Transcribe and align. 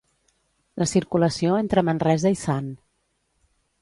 La 0.83 0.87
circulació 0.91 1.59
entre 1.65 1.85
Manresa 1.91 2.33
i 2.37 2.43
Sant. 2.47 2.73